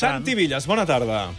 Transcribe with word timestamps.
Santi 0.00 0.36
Villas, 0.36 0.64
bona 0.70 0.84
tarda. 0.86 1.32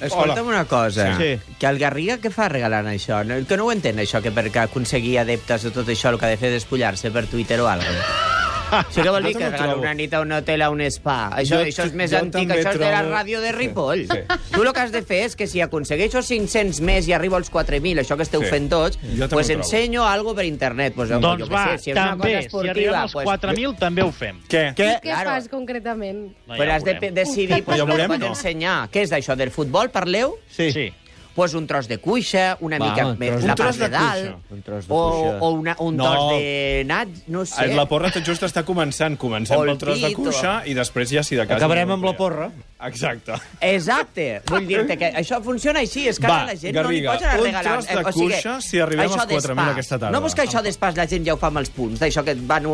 Escolta'm 0.00 0.46
una 0.46 0.64
cosa, 0.64 1.16
Sí. 1.18 1.40
que 1.58 1.66
el 1.66 1.80
Garriga 1.80 2.18
què 2.22 2.30
fa 2.30 2.48
regalant 2.48 2.86
això? 2.86 3.24
No- 3.26 3.44
Que 3.44 3.56
no 3.56 3.64
ho 3.66 3.72
entén, 3.72 3.96
això, 3.98 4.22
que 4.22 4.30
perquè 4.32 4.62
aconseguir 4.62 5.18
adeptes 5.18 5.64
de 5.64 5.72
tot 5.72 5.88
això 5.88 6.10
el 6.10 6.18
que 6.20 6.26
ha 6.26 6.28
de 6.28 6.36
fer 6.36 6.52
és 6.52 6.62
despullar-se 6.62 7.10
per 7.10 7.26
Twitter 7.26 7.60
o 7.60 7.66
alguna 7.66 7.90
cosa. 7.90 8.29
Això 8.90 9.02
què 9.04 9.10
vol 9.10 9.24
dir? 9.24 9.34
Que 9.36 9.50
regala 9.50 9.74
una 9.76 9.92
nit 9.94 10.14
a 10.14 10.20
un 10.20 10.32
hotel, 10.32 10.62
a 10.62 10.70
un 10.70 10.80
spa. 10.90 11.30
Això, 11.36 11.58
Jo- 11.60 11.66
això 11.68 11.84
és 11.86 11.94
més 11.94 12.12
antic, 12.12 12.48
això 12.50 12.72
és 12.74 12.78
de 12.78 12.90
la 12.90 13.02
ràdio 13.02 13.40
de 13.40 13.52
Ripoll. 13.52 14.06
Sí. 14.10 14.18
Tu 14.54 14.62
el 14.62 14.72
que 14.72 14.80
has 14.80 14.92
de 14.92 15.02
fer 15.02 15.22
és 15.28 15.36
que 15.36 15.46
si 15.46 15.60
aconsegueixo 15.60 16.22
500 16.22 16.80
més 16.80 17.06
i 17.08 17.12
arribo 17.12 17.36
als 17.36 17.50
4.000, 17.52 18.00
això 18.04 18.16
que 18.16 18.22
esteu 18.26 18.42
Sí. 18.42 18.48
fent 18.50 18.68
tots, 18.70 18.98
pues 19.30 19.50
ensenyo 19.50 20.04
algo 20.06 20.34
per 20.34 20.44
internet. 20.44 20.94
Pues, 20.96 21.08
Doncs 21.10 21.44
jo 21.44 21.48
va, 21.52 21.64
sé, 21.72 21.78
si 21.78 21.90
és 21.90 21.96
una 21.96 22.10
també, 22.10 22.22
cosa 22.28 22.40
si 22.40 22.46
esportiva, 22.46 22.72
arribem 22.72 22.94
als 23.00 23.12
pues, 23.12 23.26
4.000 23.28 23.78
també 23.78 24.02
ho 24.02 24.10
fem. 24.12 24.40
Què? 24.48 24.64
Què? 24.74 24.88
Què 25.00 25.10
Claro. 25.10 25.30
fas 25.30 25.48
concretament? 25.48 26.24
No, 26.46 26.54
Però 26.54 26.66
ja 26.66 26.76
has 26.76 26.84
de 26.84 26.94
decidir 27.12 27.62
pues, 27.64 27.78
Ja 27.78 27.84
veurem, 27.84 28.08
pots 28.10 28.20
no? 28.20 28.26
ensenyar. 28.34 28.88
Què 28.90 29.02
és 29.02 29.10
d'això, 29.10 29.36
del 29.36 29.50
futbol, 29.50 29.90
parleu? 29.90 30.36
Sí. 30.50 30.70
sí. 30.72 30.92
Pues 31.34 31.54
un 31.54 31.66
tros 31.66 31.86
de 31.88 31.98
cuixa, 31.98 32.56
una 32.60 32.78
Va, 32.78 32.90
mica 32.90 33.06
un 33.06 33.18
més 33.18 33.42
la 33.44 33.52
un 33.52 33.54
tros 33.56 33.76
part 33.76 33.78
de 33.78 33.84
de 33.84 33.90
dalt. 33.90 34.50
Un 34.50 34.62
tros 34.62 34.86
de 34.88 34.92
o, 34.94 35.10
cuixa. 35.10 35.38
o 35.40 35.50
una, 35.50 35.76
un 35.78 35.96
No. 35.96 36.04
tros 36.12 36.30
de 36.32 36.82
nat, 36.86 37.08
no 37.28 37.44
sé. 37.46 37.68
La 37.74 37.86
porra 37.86 38.10
tot 38.10 38.24
just 38.26 38.42
està 38.42 38.64
començant. 38.64 39.16
Comencem 39.16 39.56
O 39.58 39.62
el 39.64 39.70
pel 39.70 39.78
tros 39.78 40.00
de 40.00 40.08
o- 40.08 40.16
cuixa 40.16 40.62
i 40.66 40.74
després 40.74 41.10
ja, 41.10 41.22
si 41.22 41.36
de 41.36 41.46
cas... 41.46 41.56
Acabarem 41.56 41.90
amb 41.90 42.04
la 42.04 42.16
porra. 42.16 42.50
Exacte. 42.82 43.32
Exacte. 43.60 44.40
Vull 44.48 44.66
dir-te 44.66 44.96
que 44.96 45.10
això 45.20 45.40
funciona 45.44 45.80
així. 45.80 46.06
És 46.08 46.18
que 46.18 46.26
Va, 46.26 46.36
ara 46.42 46.46
la 46.52 46.56
gent 46.56 46.74
Garriga, 46.74 46.82
no 46.82 46.90
li 46.90 47.18
pots 47.20 47.22
anar 47.26 47.38
un 47.40 47.44
regalant. 47.44 47.66
tros 47.66 47.86
de 47.86 47.92
o 48.00 48.12
sigui, 48.12 48.26
cuixa 48.32 48.54
si 48.60 48.78
arribem 48.80 49.06
als 49.12 49.16
4.000 49.16 49.28
d'espàs. 49.30 49.70
aquesta 49.72 49.98
tarda. 49.98 50.10
No 50.14 50.20
vols 50.20 50.34
que 50.34 50.42
això 50.42 50.62
d'espàs 50.64 50.96
la 50.96 51.06
gent 51.06 51.26
ja 51.26 51.34
ho 51.34 51.36
fa 51.36 51.48
amb 51.48 51.58
els 51.58 51.70
punts, 51.70 52.00
d'això 52.00 52.24
que 52.24 52.34
van 52.34 52.64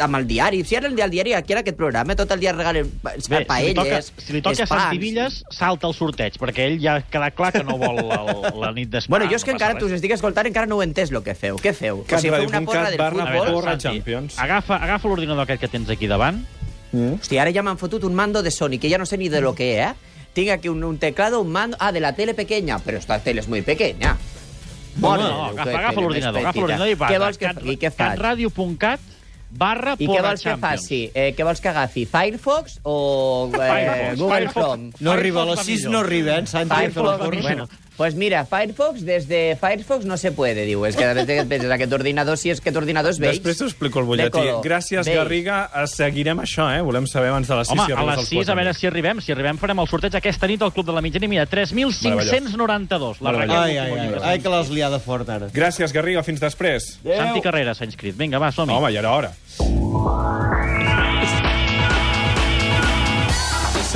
amb 0.00 0.16
el 0.16 0.26
diari. 0.26 0.64
Si 0.64 0.76
ara 0.76 0.88
el 0.88 0.96
dia- 0.96 1.04
el 1.06 1.10
diari, 1.10 1.32
aquí 1.34 1.52
era 1.52 1.60
aquest 1.60 1.76
programa, 1.76 2.14
tot 2.16 2.30
el 2.32 2.40
dia 2.40 2.52
regalen 2.52 2.90
pa- 3.02 3.12
Bé, 3.16 3.20
si 3.22 3.30
li 3.30 3.36
toca, 3.38 3.46
paelles, 3.46 4.12
si 4.18 4.32
li 4.32 4.42
toca 4.42 4.60
a 4.60 4.64
espans. 4.64 4.82
Santi 4.82 4.98
Villas, 4.98 5.44
salta 5.50 5.86
el 5.86 5.94
sorteig, 5.94 6.34
perquè 6.38 6.66
ell 6.66 6.80
ja 6.80 6.96
ha 6.96 7.02
quedat 7.02 7.34
clar 7.34 7.52
que 7.52 7.62
no 7.64 7.78
vol 7.78 7.98
el, 7.98 8.60
la 8.60 8.72
nit 8.72 8.88
d'espa. 8.90 9.10
Bueno, 9.10 9.26
jo 9.30 9.36
és 9.36 9.44
que 9.44 9.52
no 9.52 9.56
encara 9.56 9.72
res. 9.74 9.82
t'us 9.82 9.92
estic 9.92 10.10
escoltant, 10.12 10.46
encara 10.46 10.66
no 10.66 10.76
ho 10.76 10.82
he 10.82 10.86
entès 10.86 11.10
el 11.10 11.22
que 11.22 11.34
feu. 11.34 11.56
Què 11.56 11.72
feu? 11.74 12.04
catradio.cat 12.06 12.96
barra 12.96 13.22
A 13.24 13.30
veure, 13.32 13.52
Porra 13.52 13.70
Santi, 13.72 13.88
Champions. 13.88 14.38
Agafa, 14.38 14.76
agafa 14.76 15.08
l'ordinador 15.08 15.42
aquest 15.44 15.60
que 15.60 15.68
tens 15.68 15.88
aquí 15.90 16.06
davant. 16.06 16.44
Hòstia, 16.96 17.42
ara 17.42 17.52
ja 17.52 17.62
m'han 17.62 17.78
fotut 17.78 18.04
un 18.04 18.14
mando 18.14 18.42
de 18.42 18.50
Sony, 18.50 18.78
que 18.80 18.88
ya 18.88 18.98
no 18.98 19.06
sé 19.06 19.18
ni 19.18 19.28
de 19.28 19.40
lo 19.40 19.54
que 19.54 19.80
es, 19.80 19.90
¿eh? 19.90 19.94
Tengo 20.36 20.52
aquí 20.52 20.68
un, 20.68 20.84
un 20.84 20.98
teclado, 20.98 21.40
un 21.40 21.50
mando... 21.50 21.76
Ah, 21.80 21.92
de 21.92 22.00
la 22.00 22.12
tele 22.14 22.34
pequeña, 22.34 22.78
però 22.78 22.98
esta 22.98 23.18
tele 23.24 23.40
és 23.40 23.48
muy 23.48 23.62
pequeña. 23.62 24.18
No, 25.00 25.16
no, 25.16 25.28
no, 25.28 25.44
agafa, 25.46 25.78
agafa 25.78 26.00
l'ordinador, 26.00 26.40
agafa 26.40 26.60
l'ordinador 26.60 26.88
i 26.88 26.96
va. 26.96 27.08
Què 27.08 27.20
vols 27.20 27.38
que, 27.40 27.46
cat, 27.46 27.62
i 27.64 27.76
què 27.80 27.90
faig? 27.92 28.16
catradio.cat 28.16 29.12
barra 29.56 29.94
I 29.98 30.08
què 30.08 30.20
vols 30.24 30.44
que 30.44 30.56
faci? 30.60 31.00
Eh, 31.14 31.30
què 31.36 31.46
vols 31.46 31.60
que 31.64 31.70
agafi? 31.72 32.04
Firefox 32.10 32.78
o 32.82 32.96
eh, 33.48 33.56
Firefox, 33.56 34.20
Google 34.20 34.34
Firefox. 34.34 34.54
Chrome? 34.56 34.92
No 35.00 35.12
arriba, 35.12 35.42
a 35.42 35.50
les 35.52 35.64
6 35.68 35.86
va 35.86 35.92
no 35.92 36.00
arriben, 36.04 36.48
Santi. 36.50 36.74
Firefox, 36.74 37.42
bueno, 37.42 37.68
pues 37.96 38.14
mira, 38.14 38.44
Firefox, 38.44 39.02
desde 39.04 39.56
Firefox 39.56 40.04
no 40.04 40.16
se 40.16 40.32
puede, 40.32 40.64
diu. 40.66 40.84
És 40.86 40.96
que 40.96 41.06
de 41.06 41.14
vegades 41.14 41.38
et 41.46 41.48
penses, 41.48 41.70
aquest 41.70 41.92
ordinador, 41.92 42.36
si 42.38 42.50
és 42.50 42.60
que 42.60 42.68
aquest 42.70 42.76
ordinador 42.82 43.10
és 43.14 43.18
vell. 43.22 43.36
Després 43.38 43.56
t'ho 43.58 43.66
explico 43.70 44.00
el 44.00 44.06
De 44.06 44.28
butlletí. 44.30 44.44
Gràcies, 44.66 45.04
Beige. 45.06 45.16
Garriga. 45.18 45.70
Eh, 45.74 45.86
Seguirem 45.90 46.38
això, 46.44 46.68
eh? 46.76 46.82
Volem 46.84 47.06
saber 47.08 47.30
abans 47.32 47.48
de 47.48 47.56
les 47.56 47.68
6 47.68 47.72
Home, 47.78 47.86
si 47.86 47.92
a 47.92 48.02
les 48.04 48.18
als 48.18 48.28
6, 48.28 48.48
a 48.48 48.52
4.000. 48.52 48.56
veure 48.60 48.74
si 48.74 48.86
arribem. 48.86 49.20
Si 49.24 49.32
arribem, 49.32 49.58
farem 49.58 49.78
el 49.80 49.88
sorteig 49.88 50.14
aquesta 50.20 50.46
nit 50.46 50.62
al 50.62 50.72
Club 50.76 50.86
de 50.86 50.92
la 50.92 51.00
Mitjana. 51.02 51.28
Mira, 51.28 51.46
3.592. 51.46 53.20
La 53.20 53.32
Meravellós. 53.32 53.56
ratlla 53.56 53.62
Ai, 53.64 53.78
ai, 53.78 53.90
ai, 53.98 54.20
ai, 54.22 54.38
que 54.40 54.48
l'has 54.52 54.68
liada 54.70 54.98
fort, 55.00 55.28
ara. 55.28 55.48
Gràcies, 55.54 55.92
Garriga. 55.92 56.22
Fins 56.26 56.40
després. 56.40 56.98
Santi 57.02 57.40
Carrera 57.44 57.74
s'ha 57.74 57.84
inscrit. 57.88 58.16
Vinga, 58.16 58.38
va, 58.38 58.52
som-hi. 58.52 58.74
Home, 58.76 58.92
ja 58.92 59.00
era 59.00 59.12
hora. 59.16 59.32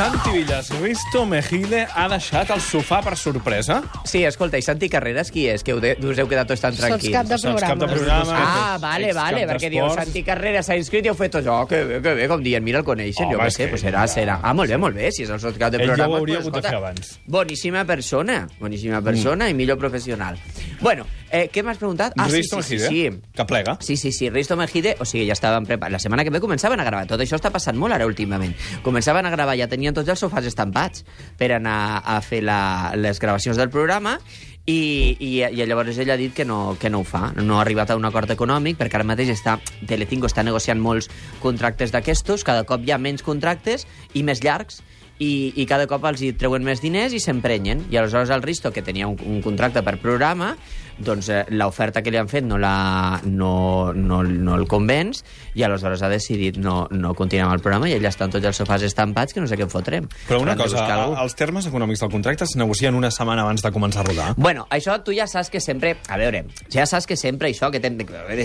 Santi 0.01 0.31
Villas, 0.31 0.71
Risto 0.81 1.27
Mejide 1.29 1.83
ha 1.85 2.07
deixat 2.09 2.49
el 2.55 2.63
sofà 2.65 3.03
per 3.05 3.19
sorpresa? 3.21 3.83
Sí, 4.09 4.23
escolta, 4.25 4.57
i 4.57 4.65
Santi 4.65 4.89
Carreras 4.89 5.29
qui 5.29 5.43
és? 5.53 5.61
Que 5.61 5.75
us 5.77 6.23
heu 6.23 6.31
quedat 6.31 6.49
tots 6.49 6.63
tan 6.65 6.73
Sots 6.73 6.87
tranquils. 6.87 7.13
cap 7.13 7.29
de 7.29 7.37
Sots 7.37 7.61
cap 7.61 7.77
de 7.77 7.85
programa. 7.91 8.23
programa. 8.25 8.39
Ah, 8.63 8.79
vale, 8.81 9.11
vale, 9.13 9.43
perquè 9.51 9.69
diu. 9.69 9.85
Santi 9.93 10.23
Carrera 10.25 10.63
s'ha 10.65 10.79
inscrit 10.81 11.05
i 11.05 11.13
heu 11.13 11.19
fet 11.19 11.37
tots, 11.37 11.51
oh, 11.53 11.69
que 11.69 11.83
bé, 11.85 12.01
que 12.01 12.15
bé, 12.17 12.31
com 12.33 12.41
dient, 12.41 12.65
mira, 12.65 12.81
el 12.81 12.89
coneixen, 12.89 13.27
Home, 13.27 13.37
jo 13.37 13.45
què 13.45 13.53
sé, 13.53 13.69
pues 13.69 13.85
serà, 13.85 14.07
serà. 14.09 14.39
Ah, 14.41 14.57
molt 14.57 14.73
bé, 14.73 14.81
molt 14.81 14.97
bé, 14.97 15.13
si 15.13 15.29
és 15.29 15.37
el 15.37 15.45
sots 15.45 15.61
cap 15.61 15.77
de 15.77 15.83
Ell 15.83 15.91
ja 15.93 15.93
ho 15.93 15.97
programa. 15.99 16.17
hauria 16.25 16.41
pues, 16.41 16.47
hagut 16.47 16.57
de 16.57 16.69
fer 16.71 16.77
abans. 16.81 17.15
Boníssima 17.37 17.85
persona, 17.85 18.39
boníssima 18.59 19.03
persona 19.05 19.51
i 19.53 19.59
millor 19.61 19.77
professional. 19.77 20.41
Bueno, 20.81 21.05
eh, 21.31 21.49
què 21.53 21.63
m'has 21.65 21.79
preguntat? 21.81 22.15
Ah, 22.19 22.29
sí, 22.29 22.41
Risto 22.41 22.61
sí, 22.63 22.77
sí, 22.79 22.83
Mejide, 22.85 23.13
sí. 23.13 23.33
que 23.37 23.47
plega. 23.49 23.77
Sí, 23.81 23.97
sí, 23.97 24.13
sí, 24.13 24.31
Risto 24.31 24.57
Mejide, 24.57 24.97
o 25.01 25.07
sigui, 25.09 25.27
ja 25.29 25.37
estaven 25.37 25.67
preparats. 25.69 25.93
La 25.93 26.03
setmana 26.03 26.25
que 26.27 26.35
ve 26.35 26.43
començaven 26.43 26.81
a 26.81 26.87
gravar. 26.87 27.07
Tot 27.11 27.23
això 27.23 27.39
està 27.39 27.53
passant 27.55 27.79
molt 27.79 27.97
ara 27.97 28.09
últimament. 28.09 28.55
Començaven 28.87 29.27
a 29.27 29.33
gravar, 29.35 29.57
ja 29.61 29.71
tenien 29.71 29.97
tots 29.97 30.11
els 30.11 30.21
sofàs 30.21 30.47
estampats 30.51 31.05
per 31.39 31.53
anar 31.57 32.03
a 32.05 32.21
fer 32.25 32.43
la, 32.45 32.93
les 32.97 33.23
gravacions 33.23 33.59
del 33.61 33.71
programa 33.73 34.19
i, 34.67 35.17
i, 35.19 35.31
i 35.43 35.67
llavors 35.67 35.99
ell 35.99 36.13
ha 36.13 36.19
dit 36.21 36.35
que 36.37 36.45
no, 36.45 36.77
que 36.81 36.91
no 36.93 37.01
ho 37.01 37.09
fa. 37.09 37.31
No 37.39 37.59
ha 37.59 37.65
arribat 37.65 37.91
a 37.91 37.99
un 37.99 38.07
acord 38.09 38.31
econòmic 38.31 38.79
perquè 38.81 39.01
ara 39.01 39.09
mateix 39.09 39.33
està, 39.35 39.59
Telecinco 39.89 40.29
està 40.31 40.45
negociant 40.47 40.81
molts 40.81 41.11
contractes 41.43 41.95
d'aquestos, 41.95 42.45
cada 42.47 42.67
cop 42.69 42.85
hi 42.85 42.95
ha 42.95 43.01
menys 43.01 43.25
contractes 43.27 43.87
i 44.15 44.25
més 44.27 44.45
llargs 44.45 44.83
i, 45.21 45.53
i 45.61 45.67
cada 45.69 45.87
cop 45.87 46.05
els 46.09 46.23
hi 46.25 46.33
treuen 46.41 46.65
més 46.65 46.81
diners 46.83 47.15
i 47.15 47.21
s'emprenyen. 47.23 47.87
I 47.93 48.01
aleshores 48.01 48.33
el 48.33 48.43
Risto, 48.43 48.73
que 48.73 48.83
tenia 48.83 49.09
un, 49.11 49.19
un 49.29 49.43
contracte 49.45 49.85
per 49.85 49.99
programa, 50.01 50.55
doncs 51.01 51.29
eh, 51.33 51.45
l'oferta 51.57 52.03
que 52.05 52.13
li 52.13 52.19
han 52.21 52.29
fet 52.29 52.45
no, 52.45 52.59
la, 52.61 53.21
no, 53.25 53.93
no, 53.97 54.21
no 54.23 54.57
el 54.57 54.67
convenç 54.69 55.23
i 55.57 55.65
aleshores 55.65 56.03
ha 56.05 56.11
decidit 56.13 56.59
no, 56.61 56.83
no 56.93 57.15
continuar 57.17 57.49
amb 57.49 57.57
el 57.57 57.65
programa 57.65 57.89
i 57.89 57.95
ell 57.97 58.05
està 58.09 58.29
en 58.29 58.35
tots 58.35 58.51
els 58.51 58.61
sofàs 58.61 58.85
estampats 58.87 59.35
que 59.35 59.41
no 59.43 59.49
sé 59.51 59.59
què 59.59 59.65
en 59.67 59.73
fotrem. 59.73 60.09
Però 60.29 60.41
una 60.45 60.57
cosa, 60.59 60.85
els 61.11 61.37
termes 61.39 61.69
econòmics 61.71 62.05
del 62.05 62.13
contracte 62.13 62.45
es 62.45 62.57
negocien 62.61 62.97
una 62.99 63.13
setmana 63.15 63.47
abans 63.49 63.65
de 63.65 63.73
començar 63.75 64.05
a 64.05 64.09
rodar. 64.11 64.29
Bueno, 64.37 64.67
això 64.71 64.99
tu 65.05 65.17
ja 65.17 65.29
saps 65.31 65.53
que 65.53 65.61
sempre... 65.65 65.97
A 66.09 66.21
veure, 66.21 66.45
ja 66.73 66.87
saps 66.89 67.09
que 67.09 67.17
sempre 67.17 67.51
això, 67.51 67.73
que 67.73 67.81
ten, 67.83 67.99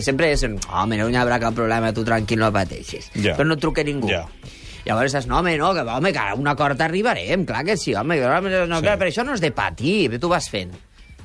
sempre 0.05 0.31
és... 0.33 0.45
Home, 0.45 0.99
no 0.99 1.09
hi 1.11 1.19
haurà 1.19 1.39
cap 1.41 1.55
problema, 1.55 1.91
tu 1.95 2.05
tranquil, 2.07 2.39
no 2.41 2.51
pateixis. 2.55 3.11
Ja. 3.19 3.35
Però 3.35 3.47
no 3.47 3.59
truca 3.59 3.83
ningú. 3.85 4.11
Ja. 4.11 4.25
Llavors 4.85 5.15
saps, 5.15 5.27
no, 5.27 5.39
home, 5.39 5.55
no, 5.57 5.73
que, 5.73 5.81
home, 5.81 6.11
que 6.13 6.21
a 6.21 6.35
un 6.37 6.47
acord 6.47 6.81
arribarem, 6.81 7.45
clar 7.45 7.63
que 7.65 7.77
sí, 7.77 7.95
home, 7.95 8.19
no, 8.19 8.77
Sí. 8.77 8.83
clar, 8.83 8.97
però 8.99 9.09
això 9.09 9.25
no 9.25 9.33
és 9.33 9.41
de 9.41 9.51
patir, 9.51 10.19
tu 10.19 10.29
vas 10.29 10.49
fent, 10.49 10.71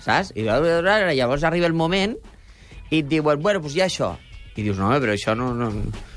saps? 0.01 0.33
I 0.35 0.45
llavors 0.45 1.45
arriba 1.45 1.67
el 1.67 1.75
moment 1.75 2.17
i 2.91 3.01
et 3.01 3.09
diuen, 3.09 3.41
bueno, 3.41 3.61
doncs 3.61 3.77
hi 3.77 3.83
ha 3.83 3.91
això. 3.91 4.15
I 4.57 4.63
dius, 4.63 4.79
no, 4.79 4.89
home, 4.89 5.01
però 5.01 5.13
això 5.13 5.37
no... 5.37 5.55
no 5.55 5.73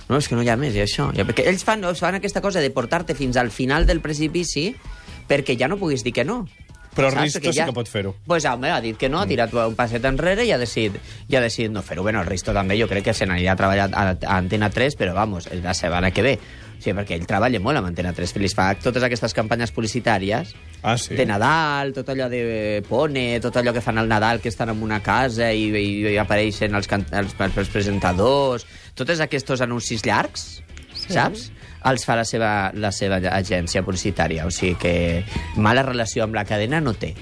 no, 0.09 0.17
és 0.19 0.27
que 0.27 0.35
no 0.35 0.43
hi 0.43 0.49
ha 0.51 0.57
més, 0.59 0.75
i 0.75 0.81
això. 0.83 1.07
Ja, 1.15 1.23
perquè 1.25 1.45
ells 1.47 1.63
fan, 1.63 1.83
fan 1.95 2.17
aquesta 2.19 2.41
cosa 2.43 2.61
de 2.61 2.69
portar-te 2.75 3.15
fins 3.15 3.37
al 3.39 3.51
final 3.55 3.87
del 3.87 4.01
precipici 4.03 4.73
perquè 5.29 5.55
ja 5.57 5.69
no 5.71 5.77
puguis 5.79 6.03
dir 6.03 6.11
que 6.13 6.25
no. 6.27 6.43
Però 6.93 7.09
Saps? 7.09 7.23
Risto 7.23 7.39
Perquè 7.39 7.53
sí 7.55 7.63
que 7.65 7.73
pot 7.73 7.89
fer-ho. 7.89 8.11
Pues 8.27 8.45
home, 8.45 8.69
ha 8.69 8.79
dit 8.83 8.97
que 8.99 9.09
no, 9.09 9.21
ha 9.23 9.25
tirat 9.25 9.53
un 9.57 9.73
passet 9.73 10.03
enrere 10.05 10.45
i 10.45 10.51
ha 10.53 10.59
decidit, 10.61 10.99
i 11.31 11.37
ha 11.37 11.41
decidit 11.41 11.71
no 11.73 11.81
fer-ho. 11.81 12.03
Bueno, 12.05 12.21
el 12.21 12.27
Risto 12.29 12.53
també 12.53 12.77
jo 12.77 12.85
crec 12.91 13.07
que 13.07 13.15
se 13.17 13.25
n'anirà 13.25 13.55
a 13.55 13.57
treballar 13.57 13.87
a, 13.89 14.03
a 14.13 14.35
Antena 14.37 14.69
3, 14.69 14.99
però 14.99 15.15
vamos, 15.17 15.49
la 15.63 15.73
setmana 15.73 16.11
que 16.13 16.21
ve. 16.21 16.35
Sigui, 16.83 16.97
perquè 16.97 17.15
ell 17.15 17.25
treballa 17.29 17.61
molt 17.63 17.79
amb 17.79 17.87
Antena 17.87 18.11
3, 18.11 18.33
li 18.43 18.49
fa 18.51 18.73
totes 18.75 19.03
aquestes 19.07 19.31
campanyes 19.37 19.71
publicitàries 19.71 20.49
Ah, 20.83 20.97
sí? 20.99 21.15
de 21.15 21.23
Nadal, 21.25 21.93
tot 21.95 22.09
allò 22.11 22.25
de 22.27 22.83
Pone, 22.89 23.39
tot 23.39 23.55
allò 23.55 23.71
que 23.71 23.79
fan 23.81 24.01
al 24.01 24.09
Nadal, 24.11 24.41
que 24.43 24.49
estan 24.51 24.73
en 24.73 24.81
una 24.83 24.99
casa 25.01 25.47
i, 25.55 25.69
i, 25.71 25.85
i 26.11 26.17
apareixen 26.19 26.75
els, 26.75 26.89
can- 26.91 27.07
els, 27.15 27.37
els 27.39 27.69
presentadors, 27.71 28.65
tots 28.99 29.21
aquests 29.23 29.61
anuncis 29.63 30.03
llargs, 30.03 30.49
sí. 30.91 31.13
saps? 31.15 31.51
Els 31.87 32.03
fa 32.07 32.15
la 32.19 32.23
seva, 32.27 32.49
la 32.75 32.91
seva 32.95 33.17
agència 33.31 33.81
publicitària, 33.83 34.45
o 34.47 34.51
sigui 34.51 34.75
que 34.79 35.23
mala 35.55 35.83
relació 35.87 36.23
amb 36.27 36.35
la 36.35 36.43
cadena 36.47 36.79
no 36.83 36.93
té. 36.99 37.13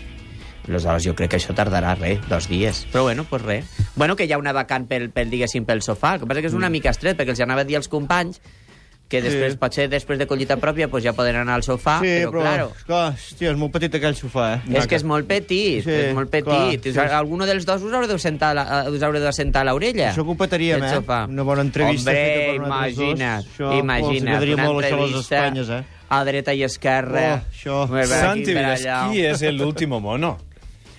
Aleshores, 0.67 1.01
jo 1.03 1.15
crec 1.17 1.31
que 1.33 1.37
això 1.39 1.55
tardarà, 1.57 1.95
res, 1.97 2.19
dos 2.29 2.45
dies. 2.47 2.83
Però 2.93 3.01
bueno, 3.07 3.23
pues 3.29 3.41
res. 3.41 3.65
Bueno, 3.95 4.15
que 4.15 4.25
hi 4.29 4.31
ha 4.31 4.37
una 4.37 4.53
vacant 4.53 4.85
pel, 4.87 5.07
pel 5.09 5.31
diguéssim, 5.33 5.65
pel 5.65 5.81
sofà. 5.81 6.13
El 6.15 6.21
que 6.21 6.27
passa 6.29 6.43
que 6.45 6.51
és 6.51 6.57
una 6.57 6.69
mica 6.69 6.93
estret, 6.93 7.17
perquè 7.17 7.33
els 7.33 7.41
anava 7.41 7.65
a 7.65 7.67
dir 7.67 7.79
als 7.79 7.89
companys 7.89 8.37
que 9.11 9.19
després, 9.21 9.53
Sí. 9.53 9.59
potser 9.59 9.89
després 9.91 10.17
de 10.21 10.25
collita 10.25 10.55
pròpia, 10.57 10.87
pues 10.87 11.03
ja 11.03 11.11
poden 11.13 11.35
anar 11.35 11.57
al 11.59 11.63
sofà, 11.67 11.99
Sí, 11.99 12.07
però, 12.23 12.31
però, 12.31 12.41
claro, 12.41 12.71
clar, 12.87 13.01
hòstia, 13.13 13.51
és 13.51 13.57
molt 13.59 13.73
petit 13.75 13.93
aquell 13.99 14.15
sofà, 14.15 14.47
eh? 14.55 14.77
és 14.79 14.87
que 14.87 14.95
és 14.95 15.03
molt 15.03 15.27
petit, 15.27 15.83
Sí, 15.83 15.91
és 15.91 16.13
molt 16.15 16.31
petit. 16.31 16.87
clar, 16.93 17.09
sí. 17.09 17.15
Alguno 17.19 17.45
dels 17.45 17.65
dos 17.67 17.83
us 17.83 17.91
haureu 17.93 18.07
de 18.09 18.17
sentar, 18.19 18.51
a 18.51 18.53
la, 18.53 18.89
us 18.89 19.03
haureu 19.03 19.21
de 19.21 19.33
sentar 19.35 19.61
a 19.67 19.71
l'orella. 19.71 20.13
Això 20.13 20.23
que 20.23 20.31
ho 20.31 20.37
petaríem, 20.39 20.79
del 20.79 20.89
eh? 20.89 20.95
sofà. 20.95 21.25
Una 21.29 21.43
bona 21.43 21.61
entrevista 21.61 22.09
Hombre, 22.11 22.23
feta 22.23 22.51
per 22.51 22.59
nosaltres 22.61 22.95
dos. 22.95 23.05
imagina't, 23.05 23.45
Això, 23.45 23.79
imagina't. 23.79 24.03
oh, 24.03 24.19
s'agradaria 24.19 24.53
una 24.55 24.63
molt 24.65 24.85
això 24.85 24.93
a 25.01 25.05
les 25.05 25.19
Espanyes, 25.19 25.69
eh? 25.69 25.83
A 26.09 26.23
dreta 26.25 26.53
i 26.53 26.63
esquerra. 26.63 27.43
Oh, 27.43 27.51
això. 27.51 28.05
Santi 28.07 28.53
qui 29.11 29.21
és 29.25 29.41
el 29.43 29.61
último 29.61 29.99
mono? 29.99 30.37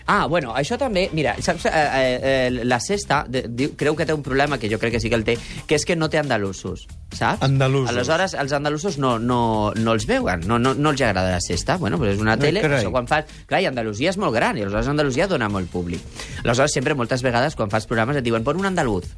Ah, 0.07 0.27
bueno, 0.27 0.55
això 0.57 0.79
també... 0.79 1.09
Mira, 1.13 1.35
saps, 1.43 1.67
eh, 1.67 1.73
eh, 1.73 2.21
eh, 2.23 2.65
la 2.65 2.79
Sexta 2.81 3.23
de, 3.29 3.45
diu, 3.49 3.75
creu 3.79 3.97
que 3.97 4.07
té 4.09 4.15
un 4.15 4.23
problema, 4.23 4.59
que 4.59 4.71
jo 4.71 4.79
crec 4.83 4.97
que 4.97 5.01
sí 5.03 5.11
que 5.13 5.19
el 5.19 5.25
té, 5.27 5.37
que 5.67 5.79
és 5.79 5.87
que 5.89 5.97
no 5.97 6.09
té 6.13 6.21
andalusos, 6.21 6.87
saps? 7.13 7.43
Andalusos. 7.47 7.91
Aleshores, 7.93 8.37
els 8.39 8.55
andalusos 8.57 8.99
no, 9.03 9.19
no, 9.19 9.73
no 9.77 9.97
els 9.97 10.07
veuen, 10.11 10.47
no, 10.49 10.59
no, 10.59 10.75
no 10.75 10.95
els 10.95 11.03
agrada 11.03 11.37
la 11.37 11.43
Sexta. 11.45 11.79
Bueno, 11.79 11.99
pues 11.99 12.17
és 12.17 12.23
una 12.23 12.39
tele, 12.41 12.65
carai. 12.65 12.83
això 12.83 12.95
quan 12.95 13.11
fas... 13.11 13.31
Clar, 13.47 13.63
i 13.63 13.71
Andalusia 13.71 14.11
és 14.13 14.19
molt 14.21 14.35
gran, 14.35 14.59
i 14.59 14.67
aleshores 14.67 14.91
Andalusia 14.93 15.29
dona 15.31 15.51
molt 15.53 15.71
públic. 15.73 16.03
Aleshores, 16.43 16.75
sempre, 16.75 16.99
moltes 16.99 17.23
vegades, 17.23 17.57
quan 17.59 17.71
fas 17.71 17.87
programes, 17.91 18.19
et 18.19 18.27
diuen, 18.27 18.45
pon 18.47 18.59
un 18.61 18.71
andaluz, 18.73 19.11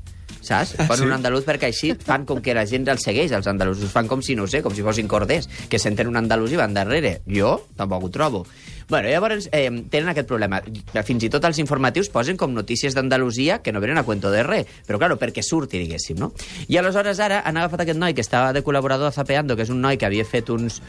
saps? 0.47 0.75
Posen 0.89 1.09
un 1.09 1.17
andalús 1.19 1.47
perquè 1.47 1.71
així 1.71 1.95
fan 1.95 2.27
com 2.29 2.43
que 2.45 2.55
la 2.57 2.67
gent 2.69 2.87
els 2.93 3.07
segueix, 3.07 3.33
els 3.33 3.49
andalusos. 3.51 3.91
Fan 3.93 4.11
com 4.11 4.23
si, 4.23 4.37
no 4.39 4.49
sé, 4.51 4.63
com 4.65 4.75
si 4.75 4.85
fossin 4.87 5.11
corders, 5.11 5.49
que 5.71 5.81
senten 5.83 6.11
un 6.11 6.21
andalús 6.21 6.55
i 6.55 6.61
van 6.61 6.77
darrere. 6.77 7.19
Jo 7.27 7.57
tampoc 7.79 8.09
ho 8.09 8.15
trobo. 8.15 8.45
Bueno, 8.89 9.09
llavors 9.09 9.49
eh, 9.53 9.71
tenen 9.91 10.11
aquest 10.13 10.29
problema. 10.29 10.61
Fins 11.09 11.25
i 11.25 11.31
tot 11.33 11.45
els 11.49 11.59
informatius 11.63 12.11
posen 12.13 12.37
com 12.41 12.53
notícies 12.53 12.95
d'Andalusia 12.97 13.61
que 13.65 13.73
no 13.73 13.81
venen 13.81 13.99
a 13.99 14.05
cuento 14.05 14.31
de 14.31 14.43
res, 14.45 14.69
però 14.87 15.01
claro, 15.01 15.17
perquè 15.21 15.43
surti, 15.43 15.81
diguéssim, 15.81 16.21
no? 16.21 16.33
I 16.69 16.79
aleshores 16.81 17.21
ara 17.25 17.41
han 17.49 17.57
agafat 17.57 17.87
aquest 17.87 18.01
noi 18.01 18.15
que 18.15 18.25
estava 18.25 18.53
de 18.53 18.65
col·laborador 18.67 19.09
a 19.09 19.15
Zapeando, 19.17 19.57
que 19.57 19.65
és 19.65 19.73
un 19.73 19.81
noi 19.81 19.97
que 19.97 20.09
havia 20.09 20.27
fet 20.29 20.53
uns... 20.53 20.83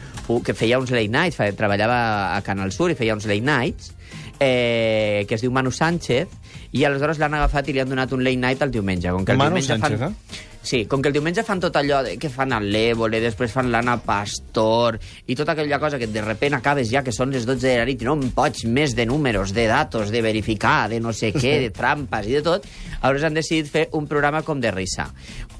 que 0.44 0.54
feia 0.54 0.78
uns 0.78 0.92
late 0.92 1.08
nights, 1.12 1.40
treballava 1.56 2.36
a 2.36 2.42
Canal 2.44 2.72
Sur 2.72 2.90
i 2.92 2.98
feia 2.98 3.16
uns 3.16 3.26
late 3.28 3.44
nights, 3.44 3.94
eh, 4.40 5.24
que 5.28 5.34
es 5.36 5.44
diu 5.44 5.52
Manu 5.52 5.72
Sánchez, 5.72 6.28
i 6.72 6.84
aleshores 6.84 7.20
l'han 7.22 7.34
agafat 7.38 7.68
i 7.68 7.76
li 7.76 7.80
han 7.80 7.88
donat 7.88 8.12
un 8.12 8.24
late 8.24 8.40
night 8.42 8.62
el 8.62 8.74
diumenge. 8.74 9.10
Com 9.12 9.24
que 9.24 9.32
el 9.32 9.38
Manu 9.38 9.56
diumenge 9.56 9.76
Sánchez, 9.76 9.98
fan... 10.00 10.12
eh? 10.12 10.55
Sí, 10.66 10.80
com 10.90 10.98
que 10.98 11.12
el 11.12 11.14
diumenge 11.14 11.44
fan 11.46 11.60
tot 11.62 11.76
allò 11.78 12.00
de, 12.02 12.16
que 12.18 12.26
fan 12.26 12.50
el 12.56 12.64
l'Évole, 12.74 13.20
després 13.22 13.52
fan 13.54 13.68
l'Anna 13.70 14.00
Pastor, 14.02 14.96
i 15.30 15.36
tota 15.38 15.54
aquella 15.54 15.78
cosa 15.78 16.00
que 16.02 16.08
de 16.10 16.24
repent 16.24 16.56
acabes 16.58 16.90
ja 16.90 17.04
que 17.06 17.14
són 17.14 17.30
les 17.30 17.46
12 17.46 17.62
de 17.62 17.74
la 17.78 17.84
nit 17.86 18.02
i 18.02 18.08
no 18.08 18.16
em 18.18 18.32
pots 18.34 18.64
més 18.66 18.96
de 18.98 19.06
números, 19.06 19.52
de 19.54 19.68
datos, 19.70 20.10
de 20.10 20.24
verificar, 20.26 20.88
de 20.90 20.98
no 20.98 21.12
sé 21.14 21.30
què, 21.30 21.52
de 21.62 21.70
trampes 21.78 22.26
i 22.26 22.34
de 22.34 22.42
tot, 22.42 22.66
aleshores 22.96 23.28
han 23.28 23.38
decidit 23.38 23.70
fer 23.70 23.84
un 23.94 24.10
programa 24.10 24.42
com 24.42 24.58
de 24.58 24.74
risa. 24.74 25.06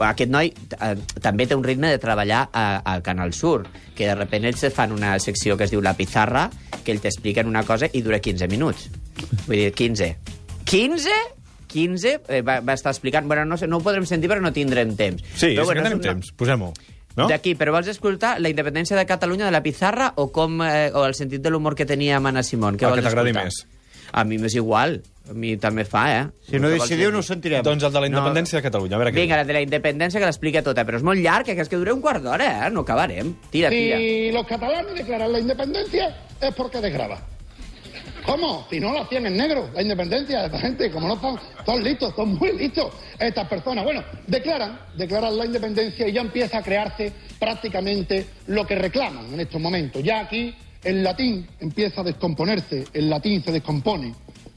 Aquest 0.00 0.34
noi 0.34 0.50
eh, 0.50 0.92
també 1.22 1.46
té 1.46 1.54
un 1.54 1.62
ritme 1.62 1.94
de 1.94 2.02
treballar 2.02 2.42
al 2.50 3.06
Canal 3.06 3.30
Sur, 3.30 3.62
que 3.94 4.10
de 4.10 4.18
repent 4.18 4.50
ells 4.50 4.66
fan 4.74 4.90
una 4.90 5.14
secció 5.22 5.54
que 5.54 5.70
es 5.70 5.76
diu 5.76 5.86
La 5.86 5.94
Pizarra, 5.94 6.48
que 6.82 6.90
ell 6.90 7.04
t'expliquen 7.04 7.46
una 7.46 7.62
cosa 7.62 7.86
i 7.94 8.02
dura 8.02 8.18
15 8.18 8.50
minuts. 8.50 8.90
Vull 9.46 9.60
dir, 9.68 9.70
15. 9.70 10.14
15? 10.66 11.45
15 11.76 12.16
eh, 12.16 12.42
va, 12.46 12.58
va 12.64 12.74
estar 12.78 12.94
explicant... 12.94 13.28
Bueno, 13.28 13.44
no, 13.44 13.60
sé, 13.60 13.68
no 13.68 13.78
ho 13.78 13.84
podrem 13.84 14.08
sentir 14.08 14.32
perquè 14.32 14.44
no 14.44 14.52
tindrem 14.56 14.96
temps. 14.96 15.22
Sí, 15.36 15.52
Però, 15.52 15.68
és 15.68 15.72
que 15.74 15.80
és 15.82 15.88
tenim 15.90 16.00
una- 16.00 16.12
temps. 16.14 16.32
Posem-ho. 16.40 16.72
No? 17.16 17.30
D'aquí, 17.30 17.54
però 17.56 17.72
vols 17.72 17.88
escoltar 17.88 18.34
la 18.44 18.50
independència 18.52 18.96
de 18.98 19.06
Catalunya 19.08 19.46
de 19.48 19.52
la 19.54 19.62
Pizarra 19.64 20.10
o 20.20 20.28
com 20.32 20.58
eh, 20.64 20.90
o 20.92 21.06
el 21.08 21.14
sentit 21.16 21.40
de 21.40 21.52
l'humor 21.52 21.72
que 21.76 21.86
tenia 21.88 22.18
Mana 22.20 22.42
Simón? 22.44 22.76
Què 22.76 22.84
El 22.84 22.92
vols 22.92 23.00
que 23.00 23.08
t'agradi 23.08 23.32
més. 23.36 23.62
A 24.12 24.22
mi 24.24 24.36
m'és 24.38 24.54
igual. 24.54 24.98
A 25.28 25.34
mi 25.34 25.56
també 25.58 25.82
fa, 25.88 26.02
eh? 26.12 26.26
Si 26.46 26.60
no 26.60 26.68
El 26.68 26.76
que 26.76 26.82
decidiu, 26.84 27.10
no 27.10 27.18
ho 27.18 27.26
sentirem. 27.26 27.64
Doncs 27.66 27.82
el 27.88 27.94
de 27.94 28.02
la 28.04 28.10
independència 28.10 28.60
de 28.60 28.64
Catalunya. 28.68 28.94
A 28.94 29.00
veure 29.00 29.14
què 29.14 29.24
Vinga, 29.24 29.38
la 29.40 29.46
de 29.48 29.56
la 29.56 29.62
independència 29.64 30.20
que 30.20 30.28
l'explica 30.28 30.62
tota, 30.62 30.84
però 30.86 31.00
és 31.00 31.06
molt 31.08 31.18
llarg, 31.24 31.48
que 31.48 31.56
és 31.64 31.72
que 31.72 31.80
dura 31.80 31.94
un 31.96 32.04
quart 32.04 32.22
d'hora, 32.22 32.50
eh? 32.66 32.70
No 32.70 32.84
acabarem. 32.84 33.32
Tira, 33.50 33.72
tira. 33.72 33.96
Si 33.98 34.30
los 34.36 34.46
catalanes 34.46 34.94
declaran 35.00 35.32
la 35.32 35.40
independencia 35.40 36.12
es 36.40 36.54
porque 36.54 36.80
desgraba. 36.84 37.18
¿Cómo? 38.26 38.66
Si 38.68 38.80
no 38.80 38.92
lo 38.92 39.02
hacían 39.02 39.26
en 39.26 39.36
negro, 39.36 39.70
la 39.72 39.82
independencia, 39.82 40.46
esta 40.46 40.58
gente, 40.58 40.90
como 40.90 41.06
no 41.06 41.14
están, 41.14 41.36
son 41.64 41.82
listos, 41.84 42.12
son 42.16 42.34
muy 42.36 42.52
listos 42.58 42.92
estas 43.20 43.46
personas. 43.48 43.84
Bueno, 43.84 44.02
declaran, 44.26 44.80
declaran 44.96 45.36
la 45.38 45.46
independencia 45.46 46.08
y 46.08 46.12
ya 46.12 46.22
empieza 46.22 46.58
a 46.58 46.62
crearse 46.62 47.12
prácticamente 47.38 48.26
lo 48.48 48.66
que 48.66 48.74
reclaman 48.74 49.32
en 49.32 49.40
estos 49.40 49.60
momentos. 49.60 50.02
Ya 50.02 50.20
aquí 50.20 50.52
el 50.82 51.04
latín 51.04 51.46
empieza 51.60 52.00
a 52.00 52.04
descomponerse, 52.04 52.84
el 52.92 53.08
latín 53.08 53.42
se 53.44 53.52
descompone. 53.52 54.12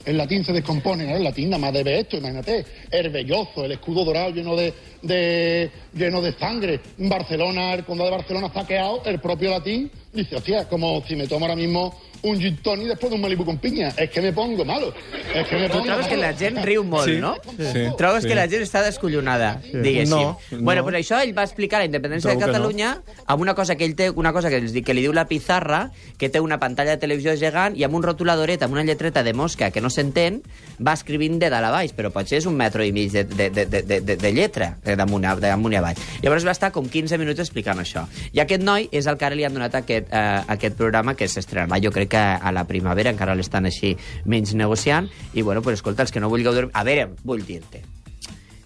El 0.06 0.18
latín 0.18 0.45
se 0.45 0.54
descompone, 0.54 1.13
el 1.13 1.24
latín 1.24 1.50
nada 1.50 1.60
más 1.60 1.74
debe 1.74 2.00
esto, 2.00 2.18
imagínate, 2.18 2.65
herbelloso, 2.89 3.65
el 3.65 3.74
escudo 3.74 4.06
dorado 4.06 4.30
lleno 4.31 4.56
de, 4.56 4.74
de- 5.01 5.69
lleno 5.94 6.22
de 6.22 6.31
sangre. 6.33 6.80
Barcelona, 6.98 7.74
el 7.74 7.83
condado 7.83 8.10
de 8.10 8.15
Barcelona 8.18 8.50
saqueado, 8.51 9.04
el 9.06 9.19
propio 9.19 9.51
latín 9.51 9.92
dice, 10.13 10.38
hostia, 10.38 10.69
como 10.69 11.04
si 11.06 11.15
me 11.18 11.27
tomo 11.27 11.45
ahora 11.45 11.57
mismo 11.57 12.00
un 12.21 12.39
gin 12.39 12.57
tonic 12.57 12.88
después 12.88 13.10
de 13.10 13.16
un 13.16 13.21
Malibu 13.21 13.45
con 13.45 13.57
piña, 13.57 13.89
es 13.98 14.10
que 14.10 14.21
me 14.21 14.33
pongo 14.33 14.66
malo, 14.66 14.94
es 15.33 15.48
que 15.48 15.56
me 15.57 15.68
Tu 15.68 15.74
pongo 15.74 15.86
trobes 15.86 16.07
que 16.07 16.18
malo. 16.18 16.27
la 16.31 16.38
gent 16.38 16.57
riu 16.66 16.83
molt, 16.83 17.06
Sí, 17.06 17.18
no? 17.19 17.36
sí, 17.57 17.80
Trobes 17.98 18.24
sí. 18.24 18.27
que 18.30 18.36
la 18.36 18.48
gent 18.48 18.62
està 18.63 18.81
descollonada, 18.83 19.62
diguéssim. 19.71 20.10
No, 20.18 20.39
Bueno, 20.60 20.81
no. 20.81 20.88
pues 20.89 20.95
això 21.07 21.21
ell 21.24 21.38
va 21.38 21.44
explicar 21.44 21.80
la 21.80 21.86
independència 21.86 22.30
Trobo 22.31 22.39
de 22.39 22.45
que 22.45 22.51
no. 22.51 22.57
Catalunya 22.57 23.01
amb 23.25 23.42
una 23.42 23.56
cosa 23.56 23.75
que 23.75 23.86
ell 23.86 23.95
té, 23.95 24.10
una 24.10 24.33
cosa 24.33 24.50
que, 24.50 24.57
els 24.57 24.74
di- 24.74 24.81
que 24.83 24.94
li 24.94 25.01
diu 25.01 25.13
la 25.13 25.25
pizarra, 25.27 25.92
que 26.18 26.30
té 26.30 26.39
una 26.42 26.60
pantalla 26.60 26.92
de 26.92 26.98
televisió 26.98 27.36
gegant 27.38 27.77
i 27.77 27.83
amb 27.83 27.95
un 27.95 28.04
rotuladoret, 28.04 28.62
amb 28.63 28.74
una 28.74 28.83
lletreta 28.83 29.24
de 29.24 29.33
mosca 29.33 29.72
que 29.72 29.80
no 29.81 29.89
s'entén, 29.89 30.42
va 30.86 30.94
escrivint 30.94 31.39
de 31.39 31.50
dalt 31.50 31.65
a 31.65 31.72
baix, 31.72 31.94
però 31.95 32.12
potser 32.12 32.39
és 32.39 32.45
un 32.45 32.56
metro 32.56 32.83
i 32.83 32.92
mig 32.92 33.12
de, 33.12 33.24
de, 33.24 33.50
de, 33.50 33.65
de, 33.65 33.81
de, 33.83 34.01
de, 34.01 34.15
de 34.18 34.31
lletra, 34.33 34.77
eh, 34.83 34.95
d'amunt 34.95 35.25
a, 35.25 35.36
d'amunt 35.36 35.74
i 35.74 35.77
avall. 35.77 35.95
Llavors 36.22 36.45
va 36.45 36.51
estar 36.51 36.72
com 36.72 36.88
15 36.89 37.18
minuts 37.18 37.39
explicant 37.39 37.80
això. 37.80 38.06
I 38.33 38.39
aquest 38.42 38.62
noi 38.63 38.89
és 38.92 39.07
el 39.07 39.18
que 39.18 39.25
ara 39.25 39.36
li 39.36 39.45
han 39.45 39.54
donat 39.54 39.75
aquest, 39.75 40.07
eh, 40.12 40.42
aquest 40.48 40.75
programa 40.75 41.15
que 41.15 41.27
s'estrenarà, 41.27 41.80
jo 41.81 41.92
crec 41.92 42.08
que 42.09 42.17
a 42.19 42.51
la 42.56 42.65
primavera, 42.67 43.13
encara 43.13 43.38
l'estan 43.38 43.69
així 43.69 43.95
menys 44.25 44.56
negociant, 44.57 45.07
i 45.33 45.45
bueno, 45.45 45.61
pues 45.61 45.79
escolta, 45.79 46.03
els 46.03 46.11
que 46.11 46.19
no 46.19 46.31
vulgueu 46.33 46.56
dormir... 46.57 46.75
A 46.75 46.83
veure, 46.88 47.07
vull 47.23 47.45
dir-te 47.45 47.85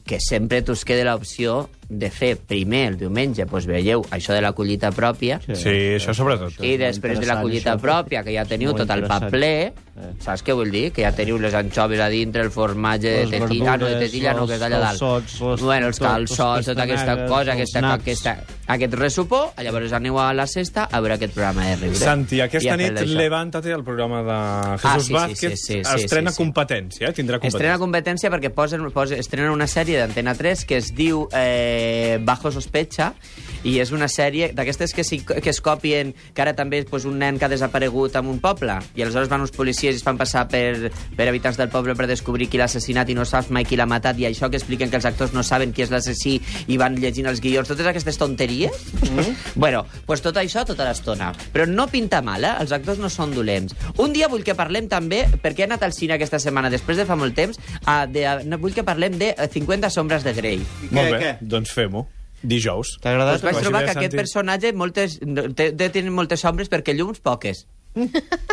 que 0.03 0.19
sempre 0.19 0.61
t'us 0.61 0.83
queda 0.83 1.05
l'opció 1.07 1.69
de 1.99 2.09
fer 2.11 2.37
primer 2.37 2.87
el 2.93 2.97
diumenge, 2.97 3.45
doncs 3.45 3.65
veieu 3.69 4.01
això 4.11 4.33
de 4.33 4.41
la 4.41 4.51
collita 4.53 4.91
pròpia, 4.91 5.39
Sí, 5.45 5.69
això 5.97 6.13
sobretot. 6.13 6.53
i 6.63 6.77
després 6.77 7.19
de 7.19 7.25
la 7.25 7.41
collita 7.41 7.75
això. 7.75 7.81
pròpia, 7.81 8.23
que 8.23 8.33
ja 8.33 8.45
teniu 8.45 8.71
tot 8.73 8.89
el 8.89 9.03
pa 9.07 9.19
interessant. 9.21 9.31
ple, 9.31 9.73
Eh. 9.93 10.13
saps 10.19 10.43
què 10.43 10.53
vull 10.55 10.71
dir? 10.71 10.91
Que 10.91 11.03
ja 11.03 11.11
teniu 11.11 11.37
les 11.37 11.53
anxoves 11.53 11.99
a 11.99 12.07
dintre, 12.09 12.41
el 12.41 12.49
formatge 12.49 13.09
de 13.09 13.25
Les 13.27 13.39
tetilla, 13.41 13.77
no 13.77 13.85
de 13.85 13.95
tetilla, 13.99 14.33
no, 14.33 14.47
que 14.47 14.55
és 14.55 14.61
allà 14.61 14.79
dalt. 14.79 14.99
calçots, 14.99 15.39
les- 15.41 15.61
bueno, 15.61 15.87
els 15.87 15.99
calçots, 15.99 16.57
les 16.57 16.65
tota 16.65 16.83
aquesta 16.83 17.25
cosa, 17.27 17.51
els 17.53 17.61
aquesta, 17.61 17.93
aquesta, 17.93 18.43
aquest 18.67 18.93
ressupó, 18.95 19.53
llavors 19.61 19.93
aneu 19.93 20.19
a 20.19 20.33
la 20.33 20.47
sexta 20.47 20.87
a 20.91 20.99
veure 20.99 21.13
aquest 21.15 21.33
programa 21.35 21.67
de 21.67 21.75
riure. 21.75 21.95
Santi, 21.95 22.41
aquesta 22.41 22.75
nit. 22.75 22.99
Levántate, 23.01 23.69
el 23.71 23.83
programa 23.83 24.23
de 24.23 24.77
Jesús 24.79 24.85
Ah, 24.93 24.99
sí, 24.99 25.05
sí, 25.05 25.13
Vázquez, 25.13 25.59
sí, 25.59 25.73
sí, 25.73 25.83
sí, 25.83 25.95
estrena 26.03 26.31
sí, 26.31 26.37
sí. 26.37 26.43
competència, 26.43 27.07
eh? 27.09 27.13
tindrà 27.13 27.37
competència. 27.37 27.47
Estrena 27.49 27.77
competència 27.77 28.31
perquè 28.31 28.49
posen, 28.49 28.89
posen, 28.91 29.19
estrenen 29.19 29.51
una 29.51 29.67
sèrie 29.67 29.99
d'Antena 29.99 30.33
3 30.33 30.65
que 30.65 30.77
es 30.77 30.93
diu 30.95 31.27
eh, 31.33 31.82
Bajo 32.23 32.51
Sospecha 32.51 33.13
i 33.63 33.77
és 33.79 33.93
una 33.95 34.09
sèrie 34.11 34.51
d'aquestes 34.55 34.93
que, 34.93 35.05
si, 35.07 35.21
que 35.23 35.49
es 35.49 35.61
copien 35.63 36.11
que 36.33 36.43
ara 36.43 36.55
també 36.55 36.81
és 36.83 36.89
pues, 36.89 37.07
un 37.09 37.17
nen 37.21 37.39
que 37.39 37.47
ha 37.47 37.51
desaparegut 37.51 38.17
en 38.19 38.27
un 38.31 38.39
poble 38.43 38.75
i 38.95 39.03
aleshores 39.03 39.31
van 39.31 39.45
uns 39.45 39.53
policies 39.55 39.95
i 39.95 40.01
es 40.01 40.05
fan 40.05 40.19
passar 40.19 40.45
per, 40.51 40.91
per 41.15 41.27
habitants 41.29 41.59
del 41.59 41.71
poble 41.71 41.95
per 41.95 42.09
descobrir 42.09 42.49
qui 42.51 42.59
l'ha 42.59 42.67
assassinat 42.69 43.09
i 43.09 43.17
no 43.17 43.25
saps 43.27 43.51
mai 43.55 43.67
qui 43.67 43.79
l'ha 43.79 43.87
matat 43.89 44.19
i 44.19 44.27
això 44.27 44.49
que 44.51 44.59
expliquen 44.59 44.91
que 44.91 44.99
els 44.99 45.07
actors 45.07 45.33
no 45.35 45.43
saben 45.43 45.73
qui 45.73 45.85
és 45.85 45.93
l'assassí 45.93 46.37
i 46.67 46.79
van 46.79 46.97
llegint 46.99 47.29
els 47.29 47.41
guions, 47.43 47.69
totes 47.69 47.87
aquestes 47.89 48.19
tonteries. 48.19 48.91
Bueno, 49.55 49.83
pues 50.07 50.21
tot 50.23 50.35
això 50.39 50.63
tota 50.65 50.85
l'estona. 50.87 51.29
Però 51.53 51.65
no 51.69 51.85
pinta 51.91 52.21
mal, 52.25 52.43
eh? 52.43 52.53
els 52.61 52.71
actors 52.75 52.99
no 52.99 53.09
són 53.11 53.33
dolents. 53.35 53.75
Un 54.01 54.13
dia 54.15 54.27
vull 54.31 54.43
que 54.45 54.55
parlem 54.57 54.87
també 54.91 55.23
perquè 55.43 55.63
he 55.63 55.67
anat 55.67 55.85
al 55.85 55.93
cine 55.95 56.15
aquesta 56.17 56.39
setmana 56.41 56.71
després 56.73 56.97
de 56.99 57.05
fa 57.07 57.17
molt 57.19 57.35
temps 57.37 57.59
a, 57.85 58.03
de, 58.09 58.25
a, 58.27 58.35
no, 58.47 58.59
vull 58.61 58.73
que 58.75 58.85
parlem 58.87 59.17
de 59.19 59.33
eh, 59.33 59.49
50 59.53 59.91
sombres 59.93 60.25
de 60.25 60.33
Grey. 60.35 60.61
Molt 60.89 60.97
Què, 60.97 61.05
bé, 61.11 61.19
què? 61.21 61.33
doncs 61.53 61.72
fem-ho. 61.73 62.05
Dijous. 62.43 62.97
T'ha 62.99 63.13
agradat? 63.13 63.39
doncs 63.39 63.45
vaig 63.47 63.63
trobar 63.63 63.83
que 63.85 63.93
aquest 63.93 64.11
Santi. 64.11 64.19
personatge 64.19 64.73
moltes, 64.75 65.19
té, 65.55 65.69
té, 65.79 65.89
té 65.95 66.01
moltes 66.09 66.43
sombres 66.43 66.67
perquè 66.71 66.95
llums 66.97 67.21
poques 67.23 67.63